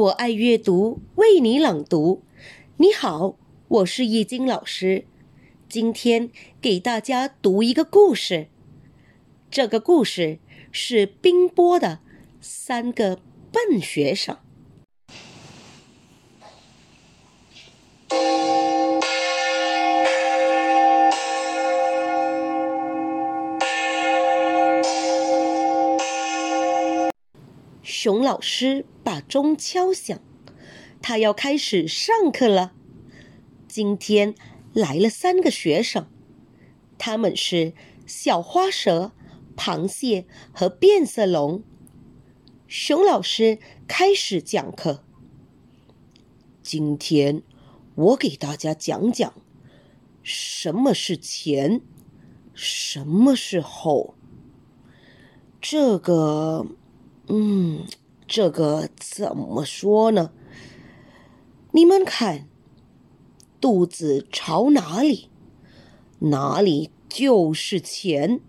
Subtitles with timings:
[0.00, 2.22] 我爱阅读，为你朗读。
[2.78, 3.36] 你好，
[3.68, 5.04] 我是易经老师，
[5.68, 8.46] 今天给大家读一个故事。
[9.50, 10.38] 这个故事
[10.72, 11.98] 是冰波的
[12.40, 13.20] 三个
[13.52, 14.38] 笨学生。
[28.02, 30.18] 熊老师把钟敲响，
[31.02, 32.72] 他要开始上课了。
[33.68, 34.34] 今天
[34.72, 36.06] 来了三个学生，
[36.96, 37.74] 他们是
[38.06, 39.12] 小花蛇、
[39.54, 41.62] 螃蟹和变色龙。
[42.66, 45.04] 熊老师开始讲课。
[46.62, 47.42] 今天
[47.96, 49.34] 我给大家讲讲
[50.22, 51.82] 什么是前，
[52.54, 54.14] 什么是后。
[55.60, 56.66] 这个。
[57.32, 57.86] 嗯，
[58.26, 60.32] 这个怎么说呢？
[61.70, 62.48] 你们看，
[63.60, 65.28] 肚子朝哪里，
[66.18, 68.40] 哪里就是前；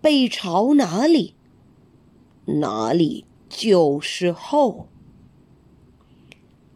[0.00, 1.34] 背朝哪里，
[2.46, 4.86] 哪里就是后。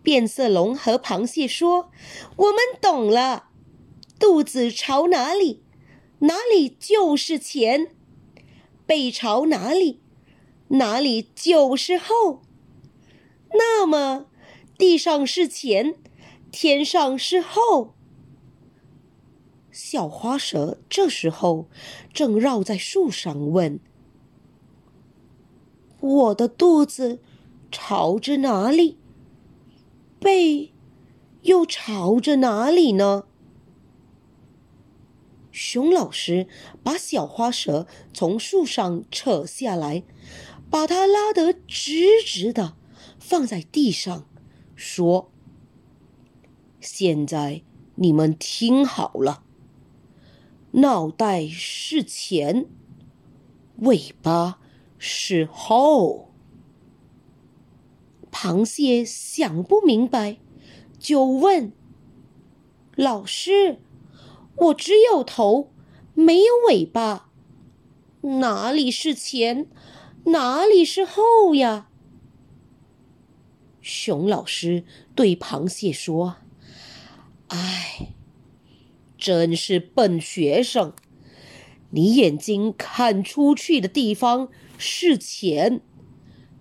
[0.02, 1.92] 变色龙和螃蟹说
[2.34, 3.50] ：“我们懂了，
[4.18, 5.62] 肚子朝哪里，
[6.18, 7.86] 哪里就是前；
[8.84, 10.00] 背朝哪里。”
[10.72, 12.42] 哪里就是后，
[13.52, 14.26] 那么
[14.78, 15.96] 地上是前，
[16.50, 17.94] 天上是后。
[19.70, 21.68] 小花蛇这时候
[22.12, 23.80] 正绕在树上问
[26.00, 27.20] ：“我的肚子
[27.70, 28.96] 朝着哪里？
[30.18, 30.72] 背
[31.42, 33.24] 又朝着哪里呢？”
[35.52, 36.46] 熊老师
[36.82, 40.02] 把小花蛇从树上扯下来。
[40.72, 42.74] 把它拉得直直的，
[43.20, 44.26] 放在地上，
[44.74, 45.30] 说
[46.80, 47.62] ：“现在
[47.96, 49.44] 你们听好了，
[50.70, 52.70] 脑袋是前，
[53.80, 54.60] 尾巴
[54.96, 56.32] 是后。”
[58.32, 60.38] 螃蟹想不明白，
[60.98, 61.70] 就问
[62.96, 63.78] ：“老师，
[64.56, 65.70] 我只有头，
[66.14, 67.28] 没有尾巴，
[68.22, 69.66] 哪里是前？”
[70.24, 71.88] 哪里是后呀？
[73.80, 74.84] 熊老师
[75.16, 76.36] 对螃蟹说
[77.48, 78.14] ：“哎，
[79.18, 80.92] 真是笨学生！
[81.90, 85.80] 你眼睛看出去的地方是前，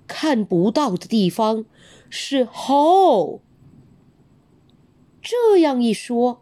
[0.07, 1.65] 看不到的地方
[2.09, 3.43] 是后。
[5.21, 6.41] 这样一说，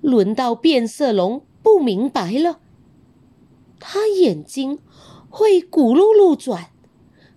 [0.00, 2.60] 轮到变色龙不明白了，
[3.78, 4.78] 他眼睛。”
[5.28, 6.70] 会咕噜噜转，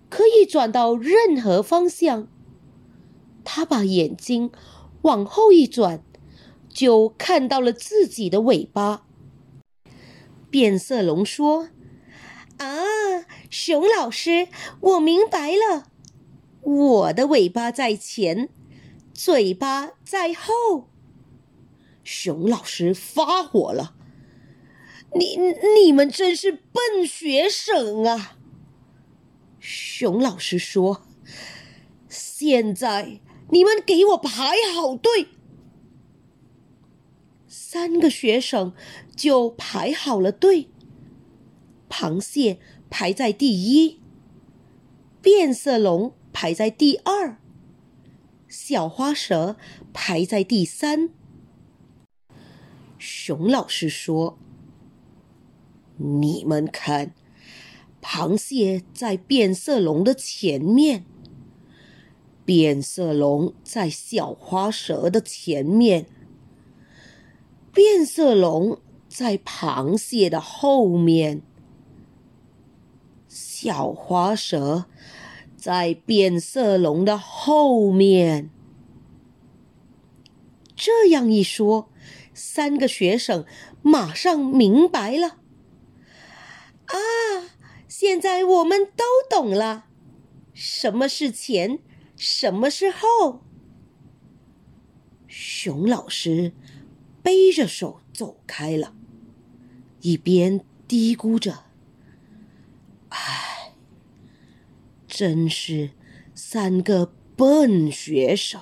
[0.08, 2.28] 可以转到任何方向。
[3.44, 4.50] 他把眼睛
[5.02, 6.02] 往后一转，
[6.68, 9.04] 就看到了自己的尾巴。
[10.48, 11.70] 变色龙说
[12.58, 12.68] ：“啊，
[13.50, 14.48] 熊老师，
[14.80, 15.86] 我明白了，
[16.60, 18.48] 我的尾巴在前，
[19.12, 20.88] 嘴巴在后。”
[22.04, 23.94] 熊老师发火了。
[25.14, 25.36] 你
[25.84, 28.36] 你们真是笨学生啊！
[29.60, 31.02] 熊老师说
[32.08, 33.20] ：“现在
[33.50, 35.28] 你们给我排好队。”
[37.46, 38.72] 三个学生
[39.14, 40.68] 就排好了队。
[41.90, 42.58] 螃蟹
[42.88, 44.00] 排在第一，
[45.20, 47.38] 变色龙排在第二，
[48.48, 49.56] 小花蛇
[49.92, 51.10] 排在第三。
[52.98, 54.38] 熊老师说。
[55.96, 57.14] 你们看，
[58.00, 61.04] 螃蟹在变色龙的前面，
[62.44, 66.06] 变色龙在小花蛇的前面，
[67.72, 68.78] 变色龙
[69.08, 71.42] 在螃蟹的后面，
[73.28, 74.86] 小花蛇
[75.56, 78.50] 在变色龙的后面。
[80.74, 81.88] 这样一说，
[82.34, 83.44] 三个学生
[83.82, 85.36] 马上明白了。
[86.92, 87.50] 啊！
[87.88, 89.86] 现在我们都懂了，
[90.54, 91.78] 什么是前，
[92.16, 93.42] 什么是后。
[95.28, 96.52] 熊老师
[97.22, 98.94] 背着手走开了，
[100.00, 101.64] 一边嘀咕着
[103.10, 103.74] ：“唉，
[105.06, 105.90] 真是
[106.34, 108.60] 三个笨学生。”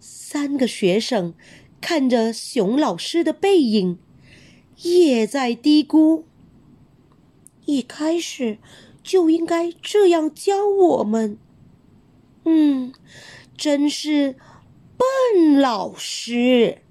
[0.00, 1.34] 三个学生
[1.80, 3.98] 看着熊老师的背影，
[4.78, 6.24] 也在嘀咕。
[7.66, 8.58] 一开始
[9.02, 11.38] 就应该这样教我们。
[12.44, 12.92] 嗯
[13.56, 14.36] 真是
[14.96, 16.84] 笨老师。